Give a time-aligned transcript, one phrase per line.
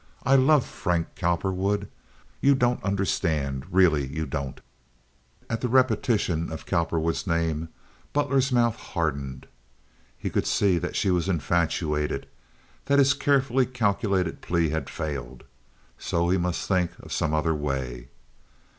[0.23, 1.87] I love Frank Cowperwood.
[2.41, 4.59] You don't understand—really you don't!"
[5.47, 7.69] At the repetition of Cowperwood's name
[8.11, 9.45] Butler's mouth hardened.
[10.17, 15.43] He could see that she was infatuated—that his carefully calculated plea had failed.
[15.99, 18.07] So he must think of some other way.